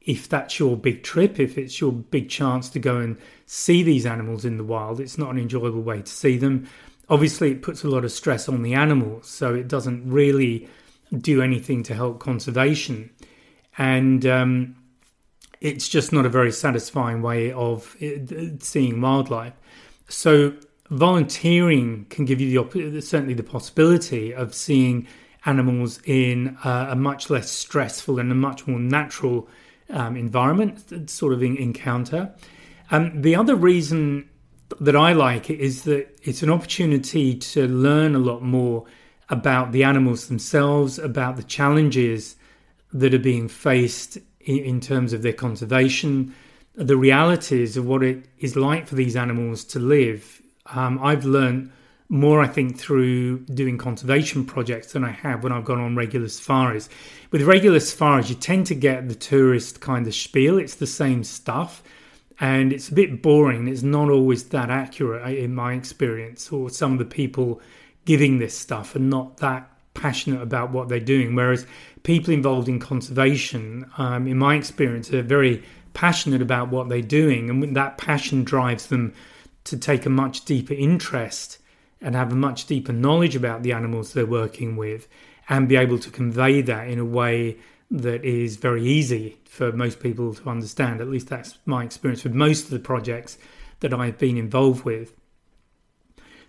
if 0.00 0.28
that's 0.28 0.58
your 0.58 0.76
big 0.76 1.02
trip, 1.02 1.38
if 1.38 1.56
it's 1.56 1.80
your 1.80 1.92
big 1.92 2.28
chance 2.28 2.68
to 2.70 2.78
go 2.78 2.98
and 2.98 3.16
see 3.46 3.82
these 3.82 4.04
animals 4.04 4.44
in 4.44 4.56
the 4.56 4.64
wild. 4.64 5.00
It's 5.00 5.16
not 5.16 5.30
an 5.30 5.38
enjoyable 5.38 5.80
way 5.80 6.02
to 6.02 6.10
see 6.10 6.36
them. 6.36 6.68
Obviously, 7.08 7.52
it 7.52 7.62
puts 7.62 7.84
a 7.84 7.88
lot 7.88 8.04
of 8.04 8.12
stress 8.12 8.48
on 8.48 8.62
the 8.62 8.74
animals, 8.74 9.28
so 9.28 9.54
it 9.54 9.68
doesn't 9.68 10.08
really 10.10 10.68
do 11.16 11.40
anything 11.40 11.82
to 11.84 11.94
help 11.94 12.18
conservation. 12.18 13.10
And 13.78 14.26
um, 14.26 14.76
it's 15.64 15.88
just 15.88 16.12
not 16.12 16.26
a 16.26 16.28
very 16.28 16.52
satisfying 16.52 17.22
way 17.22 17.50
of 17.50 17.96
uh, 18.02 18.58
seeing 18.60 19.00
wildlife. 19.00 19.54
So 20.08 20.52
volunteering 20.90 22.04
can 22.10 22.26
give 22.26 22.38
you 22.38 22.62
the 22.62 23.00
certainly 23.00 23.32
the 23.32 23.42
possibility 23.42 24.34
of 24.34 24.54
seeing 24.54 25.06
animals 25.46 26.00
in 26.04 26.58
a, 26.64 26.88
a 26.90 26.96
much 26.96 27.30
less 27.30 27.50
stressful 27.50 28.18
and 28.18 28.30
a 28.30 28.34
much 28.34 28.66
more 28.66 28.78
natural 28.78 29.48
um, 29.88 30.16
environment, 30.16 31.08
sort 31.08 31.32
of 31.32 31.42
encounter. 31.42 32.34
Um, 32.90 33.22
the 33.22 33.34
other 33.34 33.56
reason 33.56 34.28
that 34.80 34.96
I 34.96 35.14
like 35.14 35.48
it 35.48 35.60
is 35.60 35.84
that 35.84 36.14
it's 36.22 36.42
an 36.42 36.50
opportunity 36.50 37.34
to 37.36 37.66
learn 37.66 38.14
a 38.14 38.18
lot 38.18 38.42
more 38.42 38.84
about 39.30 39.72
the 39.72 39.82
animals 39.82 40.28
themselves, 40.28 40.98
about 40.98 41.36
the 41.36 41.42
challenges 41.42 42.36
that 42.92 43.14
are 43.14 43.18
being 43.18 43.48
faced 43.48 44.18
in 44.44 44.80
terms 44.80 45.12
of 45.12 45.22
their 45.22 45.32
conservation, 45.32 46.34
the 46.74 46.96
realities 46.96 47.76
of 47.76 47.86
what 47.86 48.02
it 48.02 48.26
is 48.38 48.56
like 48.56 48.86
for 48.86 48.94
these 48.94 49.16
animals 49.16 49.64
to 49.64 49.78
live. 49.78 50.42
Um, 50.66 50.98
I've 51.02 51.24
learned 51.24 51.70
more, 52.08 52.42
I 52.42 52.46
think, 52.46 52.78
through 52.78 53.40
doing 53.46 53.78
conservation 53.78 54.44
projects 54.44 54.92
than 54.92 55.04
I 55.04 55.10
have 55.10 55.42
when 55.42 55.52
I've 55.52 55.64
gone 55.64 55.80
on 55.80 55.96
regular 55.96 56.28
safaris. 56.28 56.88
With 57.30 57.42
regular 57.42 57.80
safaris, 57.80 58.28
you 58.28 58.34
tend 58.34 58.66
to 58.66 58.74
get 58.74 59.08
the 59.08 59.14
tourist 59.14 59.80
kind 59.80 60.06
of 60.06 60.14
spiel, 60.14 60.58
it's 60.58 60.76
the 60.76 60.86
same 60.86 61.24
stuff. 61.24 61.82
And 62.40 62.72
it's 62.72 62.88
a 62.88 62.94
bit 62.94 63.22
boring. 63.22 63.68
It's 63.68 63.84
not 63.84 64.10
always 64.10 64.48
that 64.48 64.68
accurate 64.68 65.38
in 65.38 65.54
my 65.54 65.74
experience, 65.74 66.50
or 66.50 66.68
some 66.68 66.92
of 66.92 66.98
the 66.98 67.04
people 67.04 67.60
giving 68.04 68.38
this 68.38 68.58
stuff 68.58 68.96
are 68.96 69.00
not 69.00 69.36
that 69.38 69.70
passionate 69.94 70.42
about 70.42 70.70
what 70.70 70.88
they're 70.88 71.00
doing. 71.00 71.34
Whereas 71.34 71.66
people 72.02 72.34
involved 72.34 72.68
in 72.68 72.78
conservation, 72.78 73.90
um, 73.96 74.26
in 74.26 74.38
my 74.38 74.56
experience, 74.56 75.12
are 75.12 75.22
very 75.22 75.62
passionate 75.94 76.42
about 76.42 76.70
what 76.70 76.88
they're 76.88 77.00
doing, 77.00 77.48
and 77.48 77.76
that 77.76 77.96
passion 77.98 78.44
drives 78.44 78.86
them 78.86 79.14
to 79.64 79.76
take 79.76 80.04
a 80.04 80.10
much 80.10 80.44
deeper 80.44 80.74
interest 80.74 81.58
and 82.00 82.14
have 82.14 82.32
a 82.32 82.36
much 82.36 82.66
deeper 82.66 82.92
knowledge 82.92 83.34
about 83.34 83.62
the 83.62 83.72
animals 83.72 84.12
they're 84.12 84.26
working 84.26 84.76
with, 84.76 85.08
and 85.48 85.68
be 85.68 85.76
able 85.76 85.98
to 85.98 86.10
convey 86.10 86.60
that 86.60 86.88
in 86.88 86.98
a 86.98 87.04
way 87.04 87.56
that 87.90 88.24
is 88.24 88.56
very 88.56 88.84
easy 88.84 89.38
for 89.44 89.72
most 89.72 90.00
people 90.00 90.34
to 90.34 90.50
understand. 90.50 91.00
At 91.00 91.08
least 91.08 91.28
that's 91.28 91.58
my 91.64 91.84
experience 91.84 92.24
with 92.24 92.34
most 92.34 92.64
of 92.64 92.70
the 92.70 92.78
projects 92.78 93.38
that 93.80 93.94
I've 93.94 94.18
been 94.18 94.36
involved 94.36 94.84
with. 94.84 95.14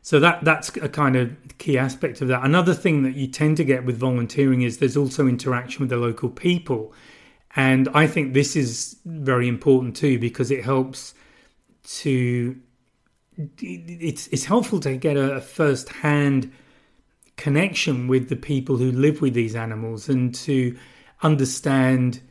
So 0.05 0.19
that 0.19 0.43
that's 0.43 0.69
a 0.77 0.87
kind 0.87 1.15
of 1.15 1.35
key 1.57 1.79
aspect 1.79 2.21
of 2.21 2.27
that. 2.27 2.45
Another 2.45 2.75
thing 2.75 3.01
that 3.01 3.15
you 3.15 3.25
tend 3.25 3.57
to 3.57 3.63
get 3.63 3.85
with 3.85 3.97
volunteering 3.97 4.61
is 4.61 4.77
there's 4.77 4.95
also 4.95 5.25
interaction 5.27 5.79
with 5.79 5.89
the 5.89 5.97
local 5.97 6.29
people. 6.29 6.93
And 7.55 7.89
I 7.91 8.05
think 8.05 8.35
this 8.35 8.55
is 8.55 8.97
very 9.03 9.47
important 9.47 9.95
too 9.95 10.19
because 10.19 10.51
it 10.51 10.63
helps 10.63 11.15
to 12.01 12.55
it's 13.57 14.27
it's 14.27 14.45
helpful 14.45 14.79
to 14.81 14.95
get 14.95 15.17
a 15.17 15.41
first 15.41 15.89
hand 15.89 16.53
connection 17.35 18.07
with 18.07 18.29
the 18.29 18.35
people 18.35 18.77
who 18.77 18.91
live 18.91 19.21
with 19.21 19.33
these 19.33 19.55
animals 19.55 20.07
and 20.07 20.35
to 20.35 20.77
understand 21.23 22.21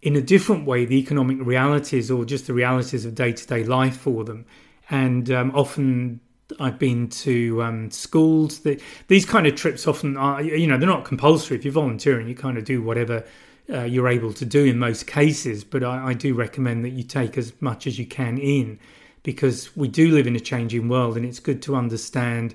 in 0.00 0.16
a 0.16 0.22
different 0.22 0.64
way 0.64 0.86
the 0.86 0.98
economic 0.98 1.36
realities 1.42 2.10
or 2.10 2.24
just 2.24 2.46
the 2.46 2.54
realities 2.54 3.04
of 3.04 3.14
day 3.14 3.32
to 3.32 3.46
day 3.46 3.64
life 3.64 3.98
for 3.98 4.24
them. 4.24 4.46
And 4.88 5.30
um, 5.30 5.50
often 5.54 6.20
I've 6.60 6.78
been 6.78 7.08
to 7.08 7.62
um, 7.62 7.90
schools. 7.90 8.60
That 8.60 8.80
these 9.08 9.24
kind 9.24 9.46
of 9.46 9.54
trips 9.56 9.86
often 9.86 10.16
are, 10.16 10.42
you 10.42 10.66
know, 10.66 10.78
they're 10.78 10.88
not 10.88 11.04
compulsory. 11.04 11.56
If 11.56 11.64
you're 11.64 11.72
volunteering, 11.72 12.28
you 12.28 12.34
kind 12.34 12.58
of 12.58 12.64
do 12.64 12.82
whatever 12.82 13.24
uh, 13.72 13.82
you're 13.82 14.08
able 14.08 14.32
to 14.34 14.44
do 14.44 14.64
in 14.64 14.78
most 14.78 15.06
cases. 15.06 15.64
But 15.64 15.82
I, 15.82 16.08
I, 16.08 16.14
do 16.14 16.34
recommend 16.34 16.84
that 16.84 16.90
you 16.90 17.02
take 17.02 17.36
as 17.36 17.52
much 17.60 17.86
as 17.86 17.98
you 17.98 18.06
can 18.06 18.38
in, 18.38 18.78
because 19.22 19.74
we 19.76 19.88
do 19.88 20.10
live 20.12 20.26
in 20.26 20.36
a 20.36 20.40
changing 20.40 20.88
world, 20.88 21.16
and 21.16 21.26
it's 21.26 21.40
good 21.40 21.62
to 21.62 21.74
understand 21.74 22.54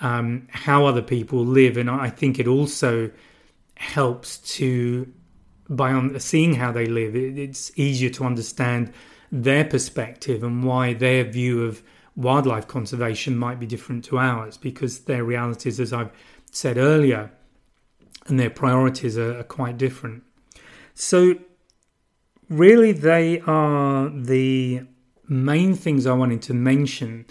um, 0.00 0.48
how 0.50 0.84
other 0.84 1.02
people 1.02 1.44
live, 1.44 1.76
and 1.76 1.88
I 1.88 2.10
think 2.10 2.38
it 2.38 2.48
also 2.48 3.10
helps 3.76 4.38
to 4.56 5.12
by 5.68 6.18
seeing 6.18 6.54
how 6.54 6.70
they 6.72 6.86
live. 6.86 7.16
it's 7.16 7.72
easier 7.78 8.10
to 8.10 8.24
understand 8.24 8.92
their 9.30 9.64
perspective 9.64 10.42
and 10.42 10.64
why 10.64 10.92
their 10.92 11.24
view 11.24 11.64
of 11.64 11.82
wildlife 12.16 12.68
conservation 12.68 13.36
might 13.36 13.58
be 13.58 13.66
different 13.66 14.04
to 14.06 14.18
ours 14.18 14.56
because 14.56 15.00
their 15.00 15.24
realities, 15.24 15.80
as 15.80 15.92
I've 15.92 16.10
said 16.50 16.76
earlier, 16.76 17.30
and 18.26 18.38
their 18.38 18.50
priorities 18.50 19.16
are, 19.18 19.38
are 19.38 19.44
quite 19.44 19.78
different. 19.78 20.22
So, 20.94 21.36
really, 22.48 22.92
they 22.92 23.40
are 23.40 24.10
the 24.10 24.82
main 25.28 25.74
things 25.74 26.06
I 26.06 26.12
wanted 26.12 26.42
to 26.42 26.54
mention. 26.54 27.26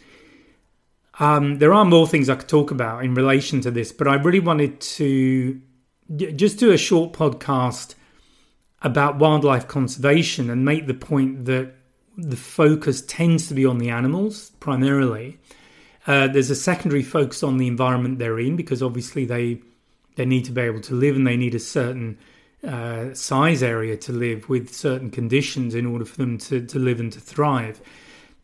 Um, 1.20 1.60
there 1.60 1.74
are 1.74 1.86
more 1.86 2.08
things 2.08 2.30
I 2.30 2.36
could 2.36 2.50
talk 2.50 2.72
about 2.72 3.04
in 3.04 3.14
relation 3.14 3.62
to 3.62 3.72
this, 3.72 3.92
but 3.92 4.08
I 4.08 4.16
really 4.16 4.40
wanted 4.40 4.82
to 4.82 5.62
just 6.16 6.58
do 6.58 6.72
a 6.72 6.78
short 6.78 7.14
podcast 7.14 7.96
about 8.82 9.20
wildlife 9.20 9.68
conservation 9.68 10.50
and 10.50 10.66
make 10.66 10.88
the 10.88 10.94
point 10.94 11.46
that 11.46 11.76
the 12.30 12.38
focus 12.38 13.02
tends 13.02 13.48
to 13.48 13.54
be 13.54 13.66
on 13.66 13.78
the 13.78 13.90
animals 13.90 14.52
primarily. 14.60 15.38
Uh, 16.08 16.28
there's 16.28 16.50
a 16.50 16.56
secondary 16.56 17.04
focus 17.04 17.44
on 17.44 17.58
the 17.58 17.68
environment 17.68 18.20
they're 18.20 18.40
in 18.40 18.56
because 18.56 18.82
obviously 18.82 19.26
they 19.26 19.62
they 20.16 20.26
need 20.26 20.46
to 20.46 20.52
be 20.52 20.62
able 20.62 20.82
to 20.82 20.94
live 20.94 21.16
and 21.16 21.26
they 21.26 21.38
need 21.38 21.56
a 21.56 21.60
certain 21.60 22.18
uh, 22.68 23.14
size 23.14 23.64
area 23.64 23.96
to 23.98 24.12
live 24.12 24.50
with 24.50 24.74
certain 24.74 25.10
conditions 25.10 25.74
in 25.74 25.86
order 25.86 26.06
for 26.06 26.18
them 26.18 26.38
to, 26.38 26.66
to 26.66 26.78
live 26.78 27.00
and 27.00 27.14
to 27.14 27.20
thrive. 27.20 27.82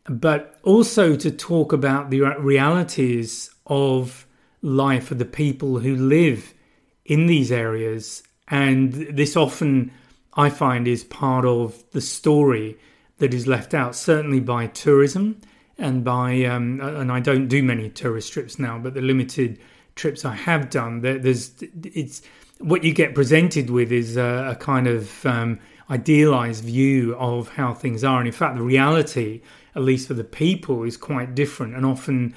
But 0.05 0.57
also 0.63 1.15
to 1.17 1.29
talk 1.29 1.73
about 1.73 2.09
the 2.09 2.21
realities 2.39 3.49
of 3.65 4.25
life 4.61 5.07
for 5.07 5.15
the 5.15 5.25
people 5.25 5.79
who 5.79 5.95
live 5.95 6.53
in 7.05 7.27
these 7.27 7.51
areas. 7.51 8.23
And 8.47 8.93
this 8.93 9.35
often, 9.35 9.91
I 10.33 10.49
find, 10.49 10.87
is 10.87 11.03
part 11.03 11.45
of 11.45 11.83
the 11.91 12.01
story 12.01 12.77
that 13.19 13.33
is 13.33 13.47
left 13.47 13.73
out, 13.73 13.95
certainly 13.95 14.39
by 14.39 14.67
tourism 14.67 15.41
and 15.77 16.03
by, 16.03 16.43
um, 16.45 16.79
and 16.81 17.11
I 17.11 17.19
don't 17.19 17.47
do 17.47 17.61
many 17.63 17.89
tourist 17.89 18.33
trips 18.33 18.57
now, 18.57 18.79
but 18.79 18.93
the 18.93 19.01
limited 19.01 19.59
trips 19.95 20.25
I 20.25 20.35
have 20.35 20.69
done, 20.69 21.01
there's, 21.01 21.51
it's, 21.83 22.21
what 22.59 22.83
you 22.83 22.93
get 22.93 23.13
presented 23.13 23.69
with 23.69 23.91
is 23.91 24.17
a, 24.17 24.49
a 24.51 24.55
kind 24.55 24.87
of 24.87 25.25
um, 25.25 25.59
idealized 25.89 26.63
view 26.63 27.15
of 27.15 27.49
how 27.49 27.73
things 27.73 28.03
are. 28.03 28.19
And 28.19 28.27
in 28.27 28.33
fact, 28.33 28.55
the 28.55 28.63
reality, 28.63 29.41
at 29.75 29.83
least 29.83 30.07
for 30.07 30.13
the 30.13 30.23
people, 30.23 30.83
is 30.83 30.97
quite 30.97 31.35
different. 31.35 31.75
And 31.75 31.85
often 31.85 32.35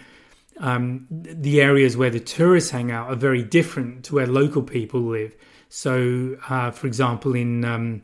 um, 0.59 1.07
the 1.11 1.61
areas 1.61 1.97
where 1.97 2.11
the 2.11 2.21
tourists 2.21 2.71
hang 2.71 2.91
out 2.91 3.11
are 3.11 3.17
very 3.17 3.43
different 3.43 4.05
to 4.05 4.15
where 4.15 4.27
local 4.27 4.63
people 4.63 5.01
live. 5.01 5.35
So, 5.69 6.37
uh, 6.49 6.71
for 6.71 6.87
example, 6.87 7.35
in 7.35 7.65
um, 7.65 8.03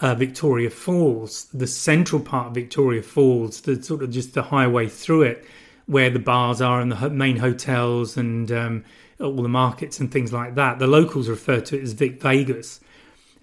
uh, 0.00 0.14
Victoria 0.14 0.70
Falls, 0.70 1.44
the 1.54 1.66
central 1.66 2.20
part 2.20 2.48
of 2.48 2.54
Victoria 2.54 3.02
Falls, 3.02 3.60
the 3.62 3.82
sort 3.82 4.02
of 4.02 4.10
just 4.10 4.34
the 4.34 4.42
highway 4.42 4.88
through 4.88 5.22
it, 5.22 5.44
where 5.86 6.10
the 6.10 6.18
bars 6.18 6.60
are 6.60 6.80
and 6.80 6.90
the 6.90 7.10
main 7.10 7.36
hotels 7.36 8.16
and 8.16 8.50
um, 8.50 8.84
all 9.20 9.42
the 9.42 9.48
markets 9.48 10.00
and 10.00 10.10
things 10.10 10.32
like 10.32 10.54
that. 10.54 10.78
The 10.78 10.86
locals 10.86 11.28
refer 11.28 11.60
to 11.60 11.78
it 11.78 11.82
as 11.82 11.92
Vic 11.92 12.20
Vegas 12.20 12.80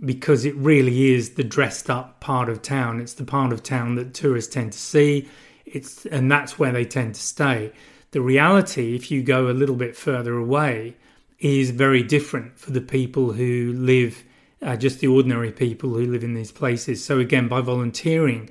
because 0.04 0.46
it 0.46 0.56
really 0.56 1.14
is 1.14 1.32
the 1.32 1.44
dressed 1.44 1.90
up 1.90 2.20
part 2.20 2.50
of 2.50 2.62
town. 2.62 3.00
It's 3.00 3.14
the 3.14 3.24
part 3.24 3.54
of 3.54 3.64
town 3.64 3.96
that 3.96 4.14
tourists 4.14 4.54
tend 4.54 4.74
to 4.74 4.80
see. 4.80 5.30
It's 5.66 6.06
and 6.08 6.32
that's 6.32 6.58
where 6.58 6.72
they 6.72 6.86
tend 6.86 7.16
to 7.16 7.22
stay. 7.22 7.72
The 8.12 8.22
reality, 8.22 8.96
if 8.96 9.10
you 9.10 9.24
go 9.24 9.50
a 9.50 9.54
little 9.54 9.76
bit 9.76 9.96
further 9.96 10.36
away, 10.36 10.96
is 11.40 11.72
very 11.72 12.04
different 12.04 12.60
for 12.60 12.72
the 12.72 12.82
people 12.82 13.32
who 13.32 13.74
live, 13.74 14.24
uh, 14.62 14.76
just 14.76 15.00
the 15.00 15.08
ordinary 15.08 15.52
people 15.52 15.90
who 15.90 16.06
live 16.06 16.24
in 16.24 16.34
these 16.34 16.52
places. 16.52 17.04
So 17.04 17.20
again, 17.20 17.48
by 17.48 17.62
volunteering, 17.62 18.50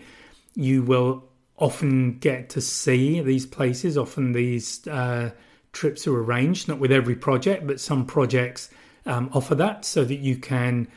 you 0.55 0.83
will 0.83 1.25
often 1.57 2.18
get 2.18 2.49
to 2.51 2.61
see 2.61 3.20
these 3.20 3.46
places. 3.46 3.96
Often 3.96 4.33
these 4.33 4.87
uh, 4.88 5.31
trips 5.73 6.07
are 6.07 6.16
arranged, 6.16 6.68
not 6.68 6.79
with 6.79 6.90
every 6.90 7.14
project, 7.14 7.66
but 7.66 7.81
some 7.81 8.07
projects 8.07 8.70
um, 9.07 9.31
offer 9.33 9.55
that 9.55 9.85
so 9.85 10.05
that 10.05 10.18
you 10.18 10.37
can 10.37 10.88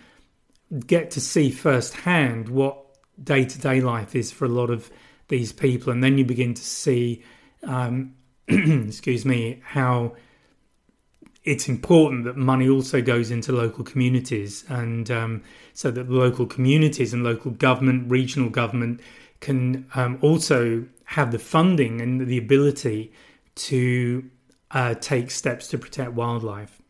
get 0.87 1.11
to 1.11 1.21
see 1.21 1.51
firsthand 1.51 2.49
what 2.49 2.77
day 3.23 3.45
to 3.45 3.59
day 3.59 3.79
life 3.81 4.15
is 4.15 4.31
for 4.31 4.45
a 4.45 4.49
lot 4.49 4.69
of 4.69 4.89
these 5.27 5.51
people. 5.51 5.91
And 5.91 6.03
then 6.03 6.17
you 6.17 6.25
begin 6.25 6.53
to 6.53 6.63
see, 6.63 7.23
um, 7.63 8.15
excuse 8.47 9.25
me, 9.25 9.61
how 9.63 10.15
it's 11.43 11.67
important 11.67 12.23
that 12.23 12.37
money 12.37 12.69
also 12.69 13.01
goes 13.01 13.29
into 13.29 13.51
local 13.51 13.83
communities 13.83 14.63
and 14.69 15.11
um, 15.11 15.43
so 15.73 15.91
that 15.91 16.09
local 16.09 16.45
communities 16.45 17.13
and 17.13 17.23
local 17.23 17.51
government, 17.51 18.09
regional 18.09 18.49
government 18.49 19.01
can 19.41 19.85
um, 19.93 20.17
also 20.21 20.85
have 21.03 21.31
the 21.31 21.39
funding 21.39 21.99
and 21.99 22.27
the 22.27 22.37
ability 22.37 23.11
to 23.55 24.29
uh, 24.71 24.93
take 24.95 25.29
steps 25.29 25.67
to 25.67 25.77
protect 25.77 26.13
wildlife. 26.13 26.81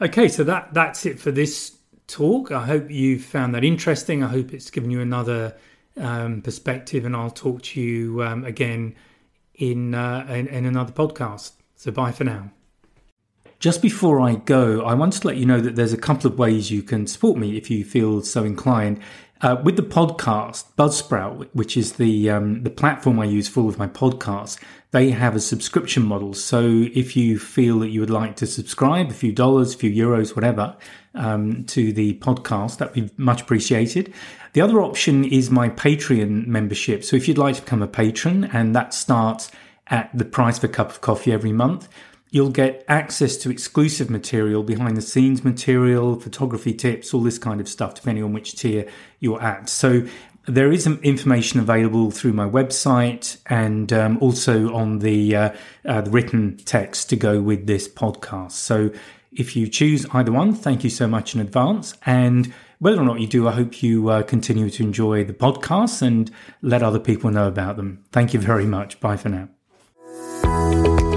Okay, 0.00 0.28
so 0.28 0.44
that 0.44 0.72
that's 0.72 1.04
it 1.04 1.18
for 1.18 1.30
this 1.30 1.76
talk. 2.06 2.50
I 2.50 2.66
hope 2.66 2.90
you 2.90 3.18
found 3.18 3.54
that 3.54 3.64
interesting. 3.64 4.22
I 4.22 4.28
hope 4.28 4.52
it's 4.52 4.70
given 4.70 4.90
you 4.90 5.00
another 5.00 5.56
um, 5.96 6.40
perspective, 6.40 7.04
and 7.04 7.14
I'll 7.14 7.30
talk 7.30 7.62
to 7.62 7.80
you 7.80 8.22
um, 8.22 8.44
again 8.44 8.94
in, 9.54 9.94
uh, 9.94 10.26
in 10.28 10.46
in 10.46 10.66
another 10.66 10.92
podcast. 10.92 11.52
So 11.76 11.90
bye 11.90 12.12
for 12.12 12.24
now. 12.24 12.50
Just 13.62 13.80
before 13.80 14.20
I 14.20 14.34
go, 14.34 14.82
I 14.82 14.94
want 14.94 15.12
to 15.12 15.24
let 15.28 15.36
you 15.36 15.46
know 15.46 15.60
that 15.60 15.76
there's 15.76 15.92
a 15.92 15.96
couple 15.96 16.28
of 16.28 16.36
ways 16.36 16.72
you 16.72 16.82
can 16.82 17.06
support 17.06 17.38
me 17.38 17.56
if 17.56 17.70
you 17.70 17.84
feel 17.84 18.20
so 18.22 18.42
inclined. 18.42 18.98
Uh, 19.40 19.62
with 19.62 19.76
the 19.76 19.84
podcast, 19.84 20.64
Buzzsprout, 20.76 21.48
which 21.52 21.76
is 21.76 21.92
the 21.92 22.28
um, 22.28 22.64
the 22.64 22.70
platform 22.70 23.20
I 23.20 23.24
use 23.24 23.46
for 23.46 23.60
all 23.60 23.68
of 23.68 23.78
my 23.78 23.86
podcasts, 23.86 24.58
they 24.90 25.10
have 25.10 25.36
a 25.36 25.40
subscription 25.40 26.02
model. 26.02 26.34
So 26.34 26.88
if 26.92 27.16
you 27.16 27.38
feel 27.38 27.78
that 27.78 27.90
you 27.90 28.00
would 28.00 28.10
like 28.10 28.34
to 28.36 28.48
subscribe, 28.48 29.10
a 29.10 29.14
few 29.14 29.30
dollars, 29.30 29.76
a 29.76 29.78
few 29.78 29.92
euros, 29.92 30.34
whatever, 30.34 30.76
um, 31.14 31.62
to 31.66 31.92
the 31.92 32.14
podcast, 32.14 32.78
that'd 32.78 32.94
be 32.94 33.10
much 33.16 33.42
appreciated. 33.42 34.12
The 34.54 34.60
other 34.60 34.82
option 34.82 35.24
is 35.24 35.52
my 35.52 35.68
Patreon 35.68 36.48
membership. 36.48 37.04
So 37.04 37.14
if 37.14 37.28
you'd 37.28 37.38
like 37.38 37.54
to 37.54 37.62
become 37.62 37.82
a 37.82 37.86
patron, 37.86 38.42
and 38.52 38.74
that 38.74 38.92
starts 38.92 39.52
at 39.86 40.10
the 40.12 40.24
price 40.24 40.58
of 40.58 40.64
a 40.64 40.68
cup 40.68 40.90
of 40.90 41.00
coffee 41.00 41.30
every 41.30 41.52
month, 41.52 41.88
You'll 42.32 42.48
get 42.48 42.82
access 42.88 43.36
to 43.36 43.50
exclusive 43.50 44.08
material, 44.08 44.62
behind 44.62 44.96
the 44.96 45.02
scenes 45.02 45.44
material, 45.44 46.18
photography 46.18 46.72
tips, 46.72 47.12
all 47.12 47.20
this 47.20 47.36
kind 47.36 47.60
of 47.60 47.68
stuff, 47.68 47.92
depending 47.92 48.24
on 48.24 48.32
which 48.32 48.56
tier 48.56 48.88
you're 49.20 49.40
at. 49.42 49.68
So 49.68 50.06
there 50.46 50.72
is 50.72 50.86
information 50.86 51.60
available 51.60 52.10
through 52.10 52.32
my 52.32 52.48
website 52.48 53.36
and 53.46 53.92
um, 53.92 54.16
also 54.22 54.72
on 54.74 55.00
the, 55.00 55.36
uh, 55.36 55.50
uh, 55.84 56.00
the 56.00 56.10
written 56.10 56.56
text 56.64 57.10
to 57.10 57.16
go 57.16 57.42
with 57.42 57.66
this 57.66 57.86
podcast. 57.86 58.52
So 58.52 58.90
if 59.30 59.54
you 59.54 59.68
choose 59.68 60.06
either 60.14 60.32
one, 60.32 60.54
thank 60.54 60.84
you 60.84 60.90
so 60.90 61.06
much 61.06 61.34
in 61.34 61.40
advance. 61.42 61.92
And 62.06 62.50
whether 62.78 62.98
or 62.98 63.04
not 63.04 63.20
you 63.20 63.26
do, 63.26 63.46
I 63.46 63.52
hope 63.52 63.82
you 63.82 64.08
uh, 64.08 64.22
continue 64.22 64.70
to 64.70 64.82
enjoy 64.82 65.24
the 65.24 65.34
podcasts 65.34 66.00
and 66.00 66.30
let 66.62 66.82
other 66.82 66.98
people 66.98 67.30
know 67.30 67.46
about 67.46 67.76
them. 67.76 68.02
Thank 68.10 68.32
you 68.32 68.40
very 68.40 68.64
much. 68.64 69.00
Bye 69.00 69.18
for 69.18 69.28
now. 69.28 71.11